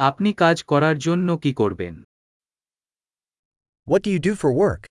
[0.00, 1.94] আপনি কাজ করার জন্য কি করবেন
[3.86, 4.82] What do you do for work?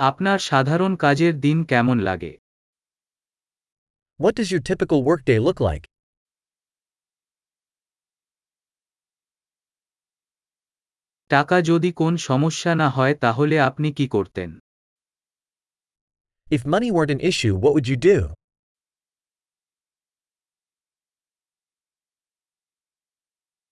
[0.00, 2.32] আপনার সাধারণ কাজের দিন কেমন লাগে
[4.20, 5.84] What does your typical workday look like?
[11.30, 14.50] টাকা যদি কোন সমস্যা না হয় তাহলে আপনি কি করতেন
[16.50, 18.37] If money weren't an issue, what would you do?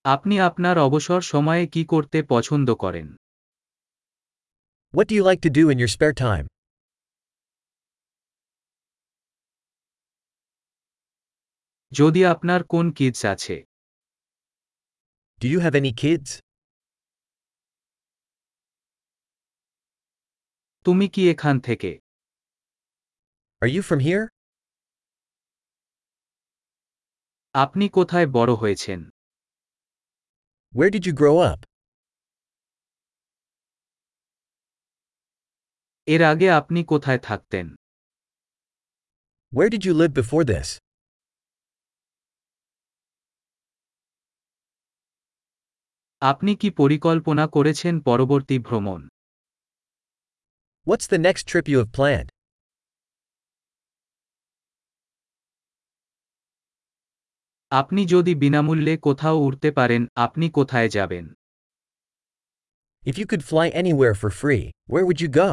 [0.06, 3.06] আপনি আপনার অবসর সময়ে কি করতে পছন্দ করেন
[4.95, 6.47] What do you like to do in your spare time?
[11.92, 13.56] যদি আপনার কোন কিডস আছে
[15.41, 16.28] Do you have any kids?
[20.86, 21.91] তুমি কি এখান থেকে
[23.62, 24.25] Are you from here?
[27.55, 29.00] আপনি কোথায় বড় হয়েছেন
[30.73, 31.61] Where did you grow up?
[36.08, 37.66] এর আগে আপনি কোথায় থাকতেন
[39.52, 40.67] Where did you live before this?
[46.22, 49.02] আপনি কি পরিকল্পনা করেছেন পরবর্তী ভ্রমণ
[50.88, 52.30] What's the next trip you have planned?
[57.80, 61.24] আপনি যদি বিনামূল্যে কোথাও উড়তে পারেন আপনি কোথায় যাবেন
[63.02, 65.50] If you could fly anywhere for free, where would you go?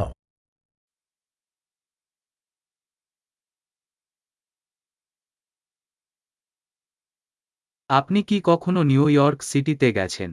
[7.90, 10.32] আপনি কি কখনো নিউ ইয়র্ক সিটিতে গেছেন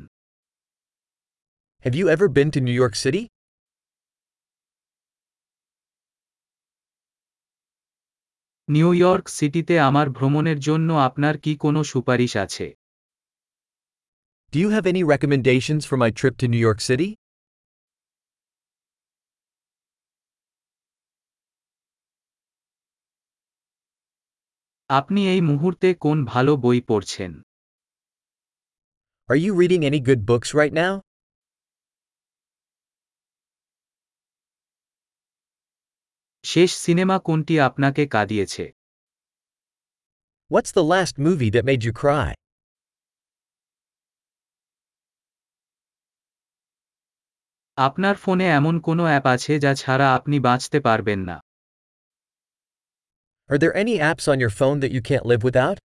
[1.84, 3.22] Have you ever been to New York City?
[8.70, 12.66] New York সিটিতে আমার ভ্রমণের জন্য আপনার কি কোনো সুপারিশ আছে
[14.52, 17.08] Do you have any recommendations for my trip to New York City?
[24.90, 27.32] আপনি এই মুহূর্তে কোন ভালো বই পড়ছেন
[29.28, 30.92] Are you reading any good books right now?
[36.50, 38.64] শেষ সিনেমা কোনটি আপনাকে কাঁদিয়েছে
[40.50, 42.30] What's the last movie that made you cry?
[47.78, 51.36] আপনার ফোনে এমন কোনো অ্যাপ আছে যা ছাড়া আপনি বাঁচতে পারবেন না
[53.50, 55.78] Are there any apps on your phone that you can't live without?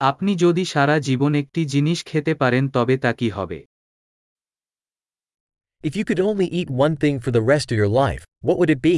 [0.00, 3.58] আপনি যদি সারা জীবন একটি জিনিস খেতে পারেন তবে তা কি হবে
[5.83, 8.69] If you could only eat one thing for the rest of your life, what would
[8.69, 8.97] it be?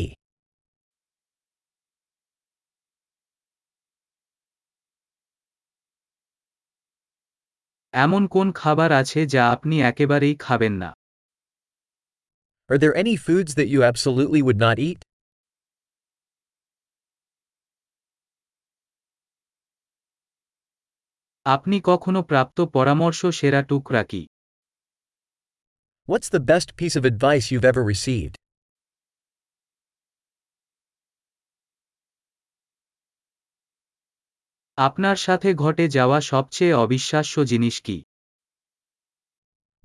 [7.94, 10.90] এমন কোন খাবার আছে যা আপনি একেবারেই খাবেন না
[12.70, 15.00] Are there any foods that you absolutely would not eat?
[21.46, 24.22] আপনি কখনো প্রাপ্ত পরামর্শ সেরা টুকরা কি
[26.08, 28.36] What's the best piece of advice you've ever received?
[34.78, 37.98] আপনার সাথে ঘটে যাওয়া সবচেয়ে অবিশ্বাস্য জিনিস কি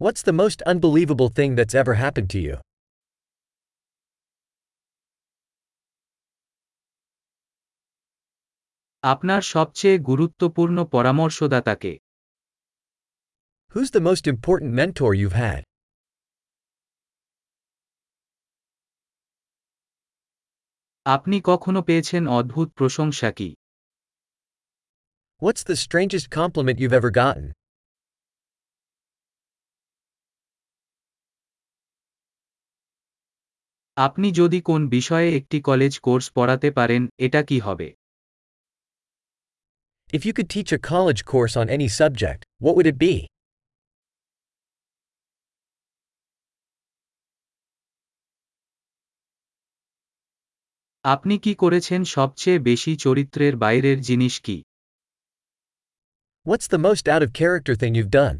[0.01, 2.57] What's the most unbelievable thing that's ever happened to you?
[9.03, 11.93] আপনার সবচেয়ে গুরুত্বপূর্ণ পরামর্শদাতাকে
[13.73, 15.63] Who's the most important mentor you've had?
[21.07, 23.51] আপনি কখনো পেয়েছেন অদ্ভুত প্রশংসা কি
[25.43, 27.47] What's the strangest compliment you've ever gotten?
[33.97, 37.89] আপনি যদি কোন বিষয়ে একটি কলেজ কোর্স পড়াতে পারেন এটা কি হবে
[40.11, 43.15] If you could teach a college course on any subject, what would it be?
[51.05, 54.63] আপনি কি করেছেন সবচেয়ে বেশি চরিত্রের বাইরের জিনিস কি
[56.47, 58.37] What's the most out of character thing you've done?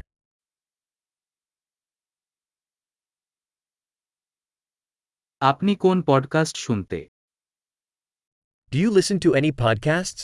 [5.41, 6.99] আপনি কোন পডকাস্ট শুনতে
[8.71, 10.21] Do you listen to any podcasts?